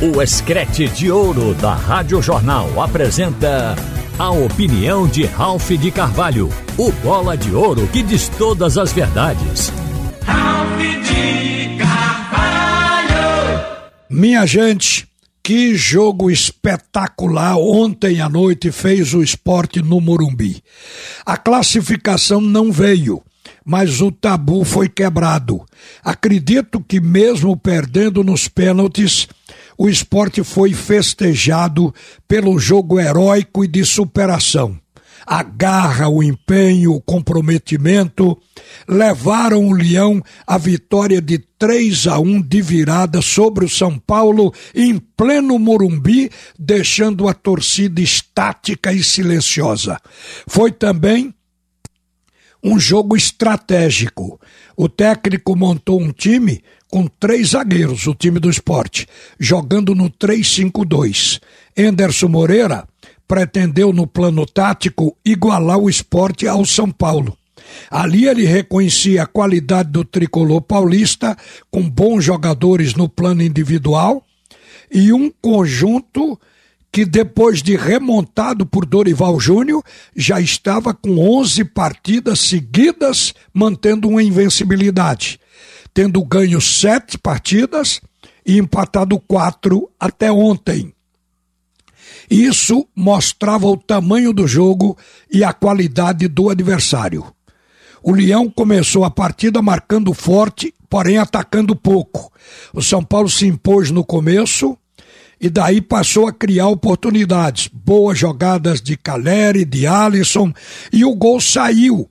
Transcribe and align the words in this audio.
O 0.00 0.22
Escrete 0.22 0.86
de 0.86 1.10
Ouro 1.10 1.54
da 1.54 1.74
Rádio 1.74 2.22
Jornal 2.22 2.80
apresenta 2.80 3.74
a 4.16 4.30
opinião 4.30 5.08
de 5.08 5.24
Ralph 5.24 5.70
de 5.70 5.90
Carvalho, 5.90 6.48
o 6.76 6.92
bola 7.02 7.36
de 7.36 7.52
ouro 7.52 7.84
que 7.88 8.00
diz 8.04 8.28
todas 8.28 8.78
as 8.78 8.92
verdades. 8.92 9.72
Ralph 10.24 10.78
de 10.78 11.78
Carvalho! 11.78 13.10
Minha 14.08 14.46
gente, 14.46 15.08
que 15.42 15.74
jogo 15.74 16.30
espetacular 16.30 17.56
ontem 17.56 18.20
à 18.20 18.28
noite 18.28 18.70
fez 18.70 19.12
o 19.14 19.20
esporte 19.20 19.82
no 19.82 20.00
Morumbi. 20.00 20.62
A 21.26 21.36
classificação 21.36 22.40
não 22.40 22.70
veio 22.70 23.20
mas 23.64 24.00
o 24.00 24.10
tabu 24.10 24.64
foi 24.64 24.88
quebrado. 24.88 25.60
Acredito 26.02 26.80
que, 26.80 27.00
mesmo 27.02 27.54
perdendo 27.54 28.24
nos 28.24 28.48
pênaltis, 28.48 29.28
o 29.78 29.88
esporte 29.88 30.42
foi 30.42 30.74
festejado 30.74 31.94
pelo 32.26 32.58
jogo 32.58 32.98
heróico 32.98 33.64
e 33.64 33.68
de 33.68 33.84
superação. 33.84 34.76
A 35.24 35.42
garra, 35.42 36.08
o 36.08 36.22
empenho, 36.22 36.94
o 36.94 37.00
comprometimento 37.00 38.36
levaram 38.88 39.68
o 39.68 39.72
Leão 39.72 40.22
à 40.46 40.56
vitória 40.56 41.20
de 41.20 41.38
3 41.58 42.06
a 42.06 42.18
1 42.18 42.40
de 42.42 42.62
virada 42.62 43.20
sobre 43.20 43.64
o 43.64 43.68
São 43.68 43.98
Paulo 43.98 44.52
em 44.74 44.98
pleno 44.98 45.58
Morumbi, 45.58 46.30
deixando 46.58 47.28
a 47.28 47.34
torcida 47.34 48.00
estática 48.00 48.92
e 48.92 49.04
silenciosa. 49.04 50.00
Foi 50.46 50.72
também 50.72 51.34
um 52.62 52.78
jogo 52.78 53.16
estratégico. 53.16 54.40
O 54.76 54.88
técnico 54.88 55.56
montou 55.56 56.00
um 56.00 56.12
time 56.12 56.62
com 56.90 57.06
três 57.06 57.48
zagueiros, 57.50 58.06
o 58.06 58.14
time 58.14 58.38
do 58.40 58.50
esporte, 58.50 59.06
jogando 59.38 59.94
no 59.94 60.10
3-5-2. 60.10 61.40
Enderson 61.76 62.28
Moreira 62.28 62.86
pretendeu, 63.26 63.92
no 63.92 64.06
plano 64.06 64.46
tático, 64.46 65.16
igualar 65.24 65.78
o 65.78 65.90
esporte 65.90 66.48
ao 66.48 66.64
São 66.64 66.90
Paulo. 66.90 67.36
Ali 67.90 68.26
ele 68.26 68.46
reconhecia 68.46 69.22
a 69.22 69.26
qualidade 69.26 69.90
do 69.90 70.04
tricolor 70.04 70.62
paulista, 70.62 71.36
com 71.70 71.88
bons 71.88 72.24
jogadores 72.24 72.94
no 72.94 73.08
plano 73.08 73.42
individual, 73.42 74.24
e 74.90 75.12
um 75.12 75.30
conjunto 75.42 76.40
que 76.90 77.04
depois 77.04 77.62
de 77.62 77.76
remontado 77.76 78.64
por 78.64 78.86
Dorival 78.86 79.38
Júnior, 79.38 79.82
já 80.16 80.40
estava 80.40 80.94
com 80.94 81.18
11 81.18 81.64
partidas 81.64 82.40
seguidas 82.40 83.34
mantendo 83.52 84.08
uma 84.08 84.22
invencibilidade, 84.22 85.38
tendo 85.92 86.24
ganho 86.24 86.60
sete 86.60 87.18
partidas 87.18 88.00
e 88.44 88.58
empatado 88.58 89.18
quatro 89.20 89.90
até 90.00 90.32
ontem. 90.32 90.92
Isso 92.30 92.86
mostrava 92.94 93.66
o 93.66 93.76
tamanho 93.76 94.32
do 94.32 94.46
jogo 94.46 94.96
e 95.30 95.44
a 95.44 95.52
qualidade 95.52 96.28
do 96.28 96.50
adversário. 96.50 97.24
O 98.02 98.12
Leão 98.12 98.48
começou 98.48 99.04
a 99.04 99.10
partida 99.10 99.60
marcando 99.60 100.12
forte, 100.14 100.74
porém 100.88 101.18
atacando 101.18 101.74
pouco. 101.74 102.32
O 102.72 102.82
São 102.82 103.02
Paulo 103.02 103.28
se 103.28 103.46
impôs 103.46 103.90
no 103.90 104.04
começo, 104.04 104.76
e 105.40 105.48
daí 105.48 105.80
passou 105.80 106.26
a 106.26 106.32
criar 106.32 106.68
oportunidades. 106.68 107.68
Boas 107.72 108.18
jogadas 108.18 108.80
de 108.80 108.96
Caleri, 108.96 109.64
de 109.64 109.86
Alisson, 109.86 110.52
e 110.92 111.04
o 111.04 111.14
gol 111.14 111.40
saiu 111.40 112.08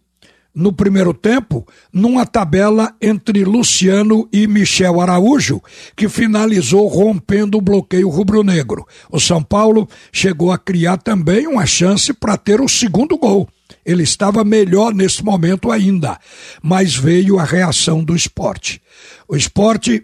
no 0.58 0.74
primeiro 0.74 1.14
tempo 1.14 1.68
numa 1.94 2.26
tabela 2.26 2.92
entre 3.00 3.46
Luciano 3.46 4.28
e 4.34 4.48
Michel 4.48 5.00
Araújo, 5.00 5.62
que 5.96 6.10
finalizou 6.10 6.88
rompendo 6.88 7.60
o 7.60 7.62
bloqueio 7.62 8.10
rubro-negro. 8.10 8.84
O 9.12 9.20
São 9.20 9.44
Paulo 9.44 9.88
chegou 10.12 10.52
a 10.52 10.58
criar 10.58 10.98
também 10.98 11.46
uma 11.46 11.68
chance 11.68 12.12
para 12.12 12.36
ter 12.36 12.60
o 12.60 12.68
segundo 12.68 13.16
gol. 13.20 13.48
Ele 13.86 14.02
estava 14.02 14.44
melhor 14.44 14.96
nesse 14.96 15.24
momento 15.24 15.72
ainda, 15.72 16.18
mas 16.62 16.96
veio 16.96 17.38
a 17.38 17.44
reação 17.44 18.04
do 18.04 18.16
esporte. 18.16 18.82
O 19.28 19.36
esporte 19.36 20.04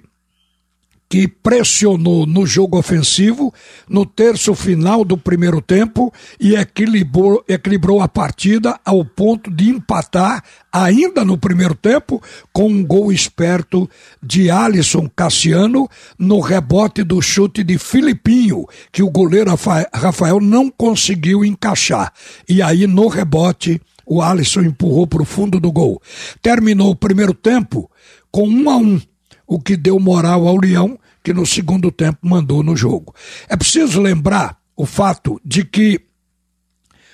que 1.14 1.28
pressionou 1.28 2.26
no 2.26 2.44
jogo 2.44 2.76
ofensivo 2.76 3.54
no 3.88 4.04
terço 4.04 4.56
final 4.56 5.06
do 5.06 5.16
primeiro 5.16 5.62
tempo 5.62 6.12
e 6.40 6.56
equilibrou, 6.56 7.46
equilibrou 7.48 8.02
a 8.02 8.08
partida 8.08 8.80
ao 8.84 9.06
ponto 9.06 9.52
de 9.52 9.70
empatar 9.70 10.44
ainda 10.72 11.24
no 11.24 11.38
primeiro 11.38 11.76
tempo 11.76 12.20
com 12.52 12.68
um 12.68 12.84
gol 12.84 13.12
esperto 13.12 13.88
de 14.24 14.50
Alisson 14.50 15.08
Cassiano 15.08 15.88
no 16.18 16.40
rebote 16.40 17.04
do 17.04 17.22
chute 17.22 17.64
de 17.64 17.78
Filipinho, 17.78 18.66
que 18.92 19.04
o 19.04 19.12
goleiro 19.12 19.52
Rafael 19.94 20.40
não 20.40 20.68
conseguiu 20.68 21.46
encaixar. 21.46 22.12
E 22.50 22.60
aí 22.60 22.88
no 22.88 23.08
rebote 23.08 23.80
o 24.04 24.20
Alisson 24.20 24.62
empurrou 24.62 25.06
para 25.06 25.22
o 25.22 25.26
fundo 25.26 25.60
do 25.60 25.72
gol. 25.72 26.02
Terminou 26.42 26.90
o 26.90 26.96
primeiro 26.96 27.36
tempo 27.36 27.88
com 28.32 28.50
um 28.50 28.68
a 28.68 28.78
um 28.78 29.00
o 29.46 29.60
que 29.60 29.78
deu 29.78 30.00
moral 30.00 30.48
ao 30.48 30.58
Leão, 30.58 30.98
que 31.24 31.34
no 31.34 31.46
segundo 31.46 31.92
tempo 31.92 32.20
mandou 32.22 32.62
no 32.62 32.76
jogo. 32.76 33.16
É 33.48 33.56
preciso 33.56 34.02
lembrar 34.02 34.60
o 34.76 34.86
fato 34.86 35.40
de 35.44 35.64
que 35.64 36.02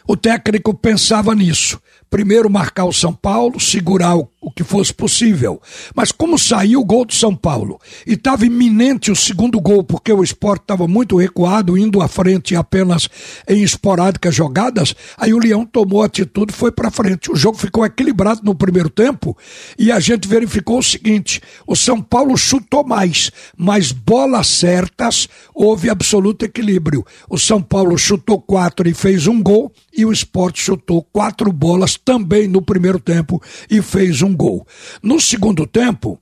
o 0.07 0.17
técnico 0.17 0.73
pensava 0.73 1.35
nisso 1.35 1.79
primeiro 2.09 2.49
marcar 2.49 2.85
o 2.85 2.93
São 2.93 3.13
Paulo, 3.13 3.59
segurar 3.59 4.17
o, 4.17 4.27
o 4.41 4.51
que 4.51 4.63
fosse 4.63 4.93
possível. 4.93 5.61
Mas 5.95 6.11
como 6.11 6.37
saiu 6.37 6.81
o 6.81 6.85
gol 6.85 7.05
do 7.05 7.13
São 7.13 7.35
Paulo 7.35 7.79
e 8.05 8.13
estava 8.13 8.45
iminente 8.45 9.11
o 9.11 9.15
segundo 9.15 9.59
gol, 9.59 9.83
porque 9.83 10.11
o 10.11 10.23
esporte 10.23 10.63
estava 10.63 10.87
muito 10.87 11.17
recuado, 11.17 11.77
indo 11.77 12.01
à 12.01 12.07
frente 12.07 12.55
apenas 12.55 13.07
em 13.47 13.61
esporádicas 13.61 14.33
jogadas, 14.33 14.95
aí 15.17 15.33
o 15.33 15.39
Leão 15.39 15.65
tomou 15.65 16.01
atitude 16.01 16.51
e 16.51 16.55
foi 16.55 16.71
para 16.71 16.91
frente. 16.91 17.31
O 17.31 17.35
jogo 17.35 17.57
ficou 17.57 17.85
equilibrado 17.85 18.41
no 18.43 18.55
primeiro 18.55 18.89
tempo 18.89 19.37
e 19.77 19.91
a 19.91 19.99
gente 19.99 20.27
verificou 20.27 20.79
o 20.79 20.83
seguinte: 20.83 21.41
o 21.67 21.75
São 21.75 22.01
Paulo 22.01 22.35
chutou 22.37 22.83
mais, 22.83 23.31
mas 23.57 23.91
bolas 23.91 24.47
certas, 24.47 25.27
houve 25.53 25.89
absoluto 25.89 26.45
equilíbrio. 26.45 27.05
O 27.29 27.37
São 27.37 27.61
Paulo 27.61 27.97
chutou 27.97 28.41
quatro 28.41 28.87
e 28.89 28.93
fez 28.93 29.27
um 29.27 29.41
gol, 29.41 29.71
e 29.95 30.05
o 30.05 30.11
esporte 30.11 30.61
chutou 30.61 31.03
quatro 31.03 31.51
bolas 31.51 31.98
também 32.03 32.47
no 32.47 32.61
primeiro 32.61 32.99
tempo 32.99 33.41
e 33.69 33.81
fez 33.81 34.21
um 34.21 34.35
gol. 34.35 34.65
No 35.01 35.19
segundo 35.19 35.67
tempo, 35.67 36.19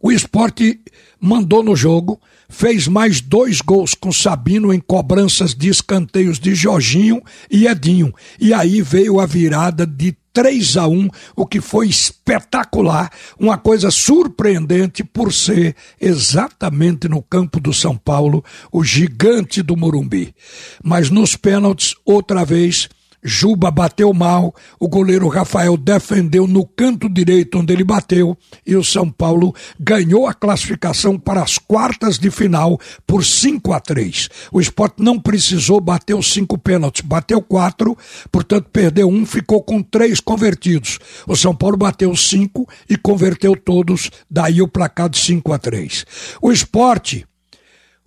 o 0.00 0.12
esporte 0.12 0.80
mandou 1.18 1.62
no 1.62 1.74
jogo, 1.74 2.20
fez 2.48 2.86
mais 2.86 3.22
dois 3.22 3.62
gols 3.62 3.94
com 3.94 4.12
Sabino 4.12 4.72
em 4.72 4.78
cobranças 4.78 5.54
de 5.54 5.70
escanteios 5.70 6.38
de 6.38 6.54
Jorginho 6.54 7.22
e 7.50 7.66
Edinho. 7.66 8.12
E 8.38 8.52
aí 8.52 8.82
veio 8.82 9.18
a 9.18 9.24
virada 9.24 9.86
de 9.86 10.14
3 10.34 10.76
a 10.76 10.88
1, 10.88 11.08
o 11.36 11.46
que 11.46 11.60
foi 11.60 11.88
espetacular, 11.88 13.10
uma 13.38 13.56
coisa 13.56 13.90
surpreendente 13.90 15.04
por 15.04 15.32
ser 15.32 15.76
exatamente 15.98 17.08
no 17.08 17.22
campo 17.22 17.60
do 17.60 17.72
São 17.72 17.96
Paulo, 17.96 18.44
o 18.70 18.84
gigante 18.84 19.62
do 19.62 19.76
Morumbi. 19.76 20.34
Mas 20.82 21.08
nos 21.08 21.36
pênaltis, 21.36 21.94
outra 22.04 22.44
vez, 22.44 22.88
Juba 23.24 23.70
bateu 23.70 24.12
mal, 24.12 24.54
o 24.78 24.86
goleiro 24.86 25.28
Rafael 25.28 25.78
defendeu 25.78 26.46
no 26.46 26.66
canto 26.66 27.08
direito 27.08 27.58
onde 27.58 27.72
ele 27.72 27.82
bateu 27.82 28.36
e 28.66 28.76
o 28.76 28.84
São 28.84 29.10
Paulo 29.10 29.54
ganhou 29.80 30.26
a 30.26 30.34
classificação 30.34 31.18
para 31.18 31.42
as 31.42 31.56
quartas 31.56 32.18
de 32.18 32.30
final 32.30 32.78
por 33.06 33.24
5 33.24 33.72
a 33.72 33.80
3. 33.80 34.28
O 34.52 34.60
esporte 34.60 35.02
não 35.02 35.18
precisou 35.18 35.80
bater 35.80 36.14
os 36.14 36.30
cinco 36.30 36.58
pênaltis, 36.58 37.00
bateu 37.00 37.40
quatro, 37.40 37.96
portanto 38.30 38.68
perdeu 38.70 39.08
um, 39.08 39.24
ficou 39.24 39.62
com 39.62 39.82
três 39.82 40.20
convertidos. 40.20 40.98
O 41.26 41.34
São 41.34 41.54
Paulo 41.54 41.78
bateu 41.78 42.14
cinco 42.14 42.68
e 42.90 42.96
converteu 42.96 43.56
todos, 43.56 44.10
daí 44.30 44.60
o 44.60 44.68
placar 44.68 45.08
de 45.08 45.18
5 45.18 45.52
a 45.52 45.58
3. 45.58 46.04
O 46.42 46.52
esporte 46.52 47.26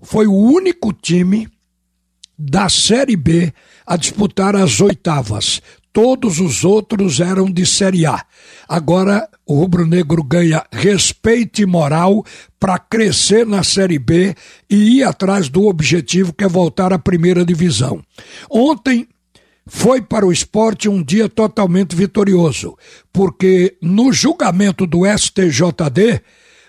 foi 0.01 0.27
o 0.27 0.35
único 0.35 0.93
time 0.93 1.47
da 2.37 2.69
Série 2.69 3.15
B 3.15 3.51
a 3.85 3.97
disputar 3.97 4.55
as 4.55 4.79
oitavas. 4.79 5.61
Todos 5.91 6.39
os 6.39 6.63
outros 6.63 7.19
eram 7.19 7.49
de 7.51 7.65
Série 7.65 8.05
A. 8.05 8.23
Agora 8.69 9.27
o 9.47 9.55
rubro-negro 9.55 10.23
ganha 10.23 10.63
respeito 10.71 11.61
e 11.61 11.65
moral 11.65 12.23
para 12.59 12.77
crescer 12.77 13.47
na 13.47 13.63
Série 13.63 13.97
B 13.97 14.35
e 14.69 14.99
ir 14.99 15.03
atrás 15.03 15.49
do 15.49 15.65
objetivo 15.65 16.33
que 16.33 16.43
é 16.43 16.47
voltar 16.47 16.93
à 16.93 16.99
primeira 16.99 17.43
divisão. 17.43 18.03
Ontem 18.49 19.07
foi 19.65 20.01
para 20.01 20.25
o 20.25 20.31
esporte 20.31 20.87
um 20.87 21.03
dia 21.03 21.27
totalmente 21.27 21.95
vitorioso, 21.95 22.77
porque 23.11 23.77
no 23.81 24.13
julgamento 24.13 24.85
do 24.85 25.01
STJD 25.05 26.21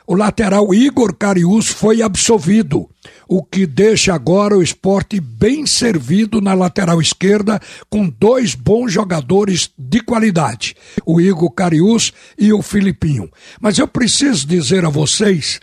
o 0.08 0.14
lateral 0.14 0.72
Igor 0.72 1.14
Carius 1.14 1.68
foi 1.68 2.00
absolvido, 2.00 2.88
o 3.28 3.44
que 3.44 3.66
deixa 3.66 4.14
agora 4.14 4.56
o 4.56 4.62
esporte 4.62 5.20
bem 5.20 5.66
servido 5.66 6.40
na 6.40 6.54
lateral 6.54 6.98
esquerda, 6.98 7.60
com 7.90 8.08
dois 8.08 8.54
bons 8.54 8.90
jogadores 8.90 9.70
de 9.76 10.00
qualidade, 10.00 10.74
o 11.04 11.20
Igor 11.20 11.50
Carius 11.50 12.10
e 12.38 12.54
o 12.54 12.62
Filipinho. 12.62 13.30
Mas 13.60 13.78
eu 13.78 13.86
preciso 13.86 14.46
dizer 14.46 14.82
a 14.86 14.88
vocês 14.88 15.60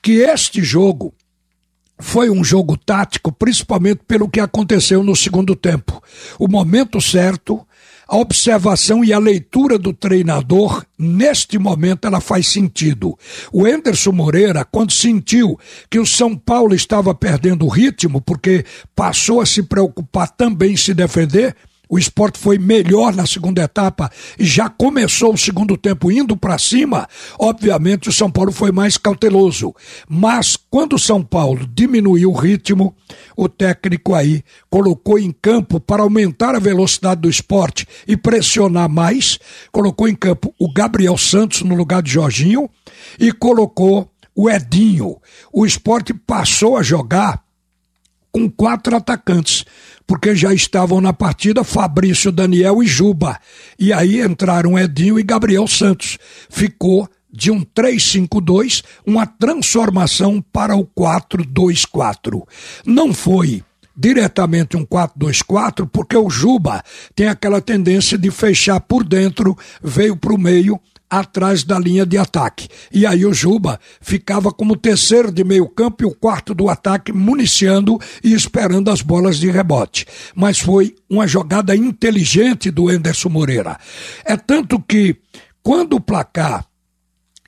que 0.00 0.20
este 0.20 0.62
jogo 0.62 1.12
foi 2.00 2.30
um 2.30 2.42
jogo 2.42 2.76
tático, 2.76 3.30
principalmente 3.30 4.00
pelo 4.06 4.28
que 4.28 4.40
aconteceu 4.40 5.02
no 5.02 5.14
segundo 5.14 5.54
tempo. 5.54 6.02
O 6.38 6.48
momento 6.48 7.00
certo, 7.00 7.64
a 8.08 8.16
observação 8.16 9.04
e 9.04 9.12
a 9.12 9.18
leitura 9.18 9.78
do 9.78 9.92
treinador, 9.92 10.84
neste 10.98 11.58
momento, 11.58 12.06
ela 12.06 12.20
faz 12.20 12.48
sentido. 12.48 13.16
O 13.52 13.68
Enderson 13.68 14.10
Moreira, 14.10 14.64
quando 14.64 14.92
sentiu 14.92 15.56
que 15.88 15.98
o 15.98 16.04
São 16.04 16.36
Paulo 16.36 16.74
estava 16.74 17.14
perdendo 17.14 17.64
o 17.64 17.68
ritmo, 17.68 18.20
porque 18.20 18.64
passou 18.96 19.40
a 19.40 19.46
se 19.46 19.62
preocupar 19.62 20.28
também 20.28 20.72
em 20.72 20.76
se 20.76 20.92
defender, 20.92 21.54
o 21.90 21.98
esporte 21.98 22.38
foi 22.38 22.56
melhor 22.56 23.12
na 23.12 23.26
segunda 23.26 23.62
etapa 23.62 24.08
e 24.38 24.44
já 24.44 24.68
começou 24.68 25.34
o 25.34 25.38
segundo 25.38 25.76
tempo 25.76 26.10
indo 26.12 26.36
para 26.36 26.56
cima. 26.56 27.08
Obviamente, 27.36 28.08
o 28.08 28.12
São 28.12 28.30
Paulo 28.30 28.52
foi 28.52 28.70
mais 28.70 28.96
cauteloso. 28.96 29.74
Mas 30.08 30.56
quando 30.56 30.94
o 30.94 30.98
São 30.98 31.20
Paulo 31.20 31.66
diminuiu 31.66 32.30
o 32.30 32.36
ritmo, 32.36 32.94
o 33.36 33.48
técnico 33.48 34.14
aí 34.14 34.44
colocou 34.70 35.18
em 35.18 35.32
campo 35.32 35.80
para 35.80 36.02
aumentar 36.02 36.54
a 36.54 36.60
velocidade 36.60 37.22
do 37.22 37.28
esporte 37.28 37.88
e 38.06 38.16
pressionar 38.16 38.88
mais. 38.88 39.40
Colocou 39.72 40.06
em 40.06 40.14
campo 40.14 40.54
o 40.60 40.72
Gabriel 40.72 41.18
Santos 41.18 41.62
no 41.62 41.74
lugar 41.74 42.02
de 42.02 42.12
Jorginho 42.12 42.70
e 43.18 43.32
colocou 43.32 44.08
o 44.32 44.48
Edinho. 44.48 45.16
O 45.52 45.66
esporte 45.66 46.14
passou 46.14 46.76
a 46.76 46.84
jogar 46.84 47.42
com 48.32 48.50
quatro 48.50 48.96
atacantes, 48.96 49.64
porque 50.06 50.34
já 50.34 50.52
estavam 50.52 51.00
na 51.00 51.12
partida 51.12 51.64
Fabrício, 51.64 52.32
Daniel 52.32 52.82
e 52.82 52.86
Juba. 52.86 53.38
E 53.78 53.92
aí 53.92 54.20
entraram 54.20 54.78
Edinho 54.78 55.18
e 55.18 55.22
Gabriel 55.22 55.66
Santos. 55.66 56.18
Ficou 56.48 57.08
de 57.32 57.50
um 57.50 57.64
3-5-2 57.64 58.82
uma 59.06 59.26
transformação 59.26 60.42
para 60.52 60.76
o 60.76 60.84
4-2-4. 60.84 62.42
Não 62.84 63.14
foi 63.14 63.62
diretamente 63.96 64.76
um 64.76 64.86
4-2-4, 64.86 65.88
porque 65.92 66.16
o 66.16 66.30
Juba 66.30 66.82
tem 67.14 67.28
aquela 67.28 67.60
tendência 67.60 68.16
de 68.16 68.30
fechar 68.30 68.80
por 68.80 69.04
dentro, 69.04 69.56
veio 69.82 70.16
para 70.16 70.32
o 70.32 70.38
meio 70.38 70.80
atrás 71.10 71.64
da 71.64 71.78
linha 71.78 72.06
de 72.06 72.16
ataque. 72.16 72.68
E 72.92 73.04
aí 73.04 73.26
o 73.26 73.34
Juba 73.34 73.80
ficava 74.00 74.52
como 74.52 74.76
terceiro 74.76 75.32
de 75.32 75.42
meio 75.42 75.68
campo 75.68 76.04
e 76.04 76.06
o 76.06 76.14
quarto 76.14 76.54
do 76.54 76.68
ataque 76.68 77.12
municiando 77.12 77.98
e 78.22 78.32
esperando 78.32 78.90
as 78.90 79.02
bolas 79.02 79.38
de 79.38 79.50
rebote. 79.50 80.06
Mas 80.34 80.60
foi 80.60 80.94
uma 81.08 81.26
jogada 81.26 81.74
inteligente 81.74 82.70
do 82.70 82.90
Enderson 82.90 83.28
Moreira. 83.28 83.76
É 84.24 84.36
tanto 84.36 84.78
que 84.80 85.16
quando 85.62 85.96
o 85.96 86.00
placar 86.00 86.64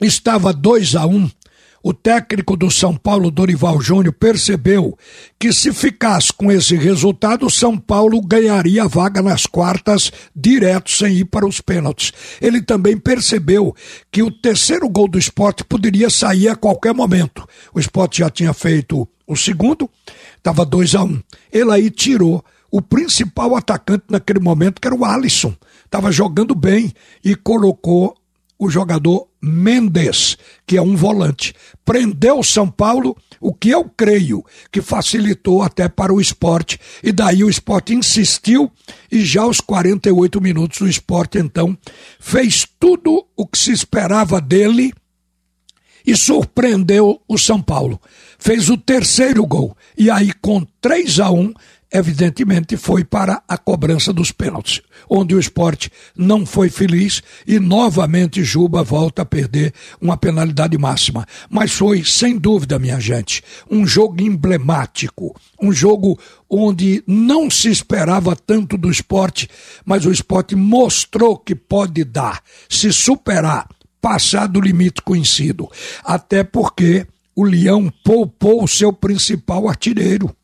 estava 0.01 0.53
2 0.53 0.97
a 0.97 1.07
1 1.07 1.17
um, 1.17 1.31
o 1.83 1.93
técnico 1.93 2.57
do 2.57 2.71
São 2.71 2.97
Paulo, 2.97 3.31
Dorival 3.31 3.81
Júnior, 3.81 4.15
percebeu 4.15 4.97
que 5.39 5.53
se 5.53 5.73
ficasse 5.73 6.33
com 6.33 6.51
esse 6.51 6.77
resultado, 6.77 7.47
o 7.47 7.51
São 7.51 7.77
Paulo 7.77 8.21
ganharia 8.21 8.85
a 8.85 8.89
vaga 8.89 9.21
nas 9.21 9.47
quartas 9.47 10.13
direto, 10.35 10.91
sem 10.91 11.17
ir 11.17 11.25
para 11.25 11.47
os 11.47 11.61
pênaltis. 11.61 12.13
Ele 12.41 12.63
também 12.63 12.97
percebeu 12.97 13.75
que 14.11 14.23
o 14.23 14.31
terceiro 14.31 14.89
gol 14.89 15.09
do 15.09 15.19
esporte 15.19 15.65
poderia 15.65 16.09
sair 16.09 16.49
a 16.49 16.57
qualquer 16.57 16.95
momento. 16.95 17.47
O 17.75 17.81
esporte 17.81 18.19
já 18.19 18.31
tinha 18.31 18.53
feito 18.53 19.09
o 19.27 19.37
segundo, 19.37 19.91
estava 20.37 20.65
2 20.65 20.95
a 20.95 21.03
1 21.03 21.07
um. 21.07 21.21
Ele 21.53 21.73
aí 21.73 21.91
tirou 21.91 22.45
o 22.71 22.81
principal 22.81 23.55
atacante 23.57 24.05
naquele 24.09 24.41
momento, 24.41 24.81
que 24.81 24.87
era 24.87 24.97
o 24.97 25.05
Alisson. 25.05 25.55
Estava 25.85 26.11
jogando 26.11 26.55
bem 26.55 26.93
e 27.23 27.35
colocou 27.35 28.15
o 28.63 28.71
jogador 28.71 29.27
Mendes, 29.43 30.39
que 30.65 30.77
é 30.77 30.83
um 30.83 30.95
volante. 30.95 31.53
Prendeu 31.85 32.39
o 32.39 32.45
São 32.45 32.71
Paulo, 32.71 33.17
o 33.41 33.53
que 33.53 33.71
eu 33.71 33.85
creio 33.97 34.45
que 34.71 34.81
facilitou 34.81 35.63
até 35.63 35.89
para 35.89 36.15
o 36.15 36.21
esporte. 36.21 36.79
E 37.03 37.11
daí 37.11 37.43
o 37.43 37.51
esporte 37.51 37.93
insistiu 37.93 38.71
e 39.11 39.25
já 39.25 39.43
aos 39.43 39.61
48 39.61 40.41
minutos 40.41 40.81
o 40.81 40.87
esporte 40.87 41.39
então 41.39 41.77
fez 42.21 42.65
tudo 42.79 43.27
o 43.37 43.45
que 43.49 43.59
se 43.59 43.73
esperava 43.73 44.41
dele 44.41 44.93
e 46.07 46.17
surpreendeu 46.17 47.21
o 47.27 47.37
São 47.37 47.61
Paulo. 47.61 48.01
Fez 48.39 48.71
o 48.71 48.77
terceiro 48.77 49.45
gol. 49.45 49.77
E 49.99 50.09
aí, 50.09 50.33
com 50.35 50.65
3 50.81 51.19
a 51.19 51.33
1 51.33 51.53
evidentemente 51.93 52.77
foi 52.77 53.05
para 53.05 53.43
a 53.47 53.59
cobrança 53.59 54.13
dos 54.13 54.33
pênaltis, 54.33 54.81
onde 55.09 55.35
o 55.35 55.39
esporte 55.39 55.91
não 56.17 56.47
foi 56.47 56.71
feliz 56.71 57.23
e 57.47 57.61
novamente 57.61 58.43
Juba 58.43 58.83
volta 58.83 59.23
a 59.23 59.27
perder 59.27 59.75
uma 60.01 60.17
penalidade 60.17 60.79
máxima. 60.79 61.27
Mas 61.51 61.73
foi, 61.73 62.03
sem 62.03 62.39
dúvida, 62.39 62.79
minha 62.79 62.99
gente, 62.99 63.43
um 63.71 63.87
jogo 63.87 64.23
emblemático, 64.23 65.37
um 65.61 65.73
jogo 65.73 66.19
onde 66.49 67.03
não 67.07 67.51
se 67.51 67.71
esperava 67.71 68.35
tanto 68.35 68.79
do 68.79 68.91
esporte, 68.91 69.49
mas 69.85 70.07
o 70.07 70.13
esporte 70.13 70.57
mostrou 70.57 71.37
que 71.37 71.55
pode 71.55 72.05
dar, 72.05 72.43
se 72.69 72.93
superar, 72.93 73.69
passar 74.01 74.49
do 74.49 74.61
limite 74.61 75.03
conhecido. 75.03 75.71
Até 76.05 76.43
porque 76.43 77.07
o 77.35 77.45
Leão 77.45 77.93
poupou 78.05 78.63
o 78.63 78.69
seu 78.69 78.93
principal 78.93 79.69
artilheiro. 79.69 80.35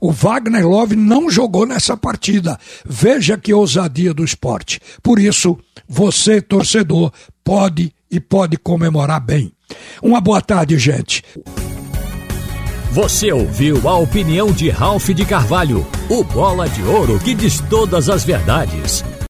O 0.00 0.12
Wagner 0.12 0.66
Love 0.66 0.96
não 0.96 1.30
jogou 1.30 1.66
nessa 1.66 1.96
partida. 1.96 2.58
Veja 2.84 3.36
que 3.36 3.52
ousadia 3.52 4.12
do 4.12 4.24
esporte. 4.24 4.80
Por 5.02 5.18
isso, 5.18 5.58
você, 5.88 6.40
torcedor, 6.40 7.12
pode 7.42 7.92
e 8.10 8.20
pode 8.20 8.56
comemorar 8.56 9.20
bem. 9.20 9.52
Uma 10.02 10.20
boa 10.20 10.40
tarde, 10.40 10.78
gente. 10.78 11.22
Você 12.92 13.30
ouviu 13.30 13.88
a 13.88 13.96
opinião 13.98 14.50
de 14.52 14.70
Ralph 14.70 15.08
de 15.10 15.24
Carvalho, 15.24 15.86
o 16.08 16.24
bola 16.24 16.68
de 16.68 16.82
ouro 16.82 17.18
que 17.18 17.34
diz 17.34 17.60
todas 17.68 18.08
as 18.08 18.24
verdades. 18.24 19.04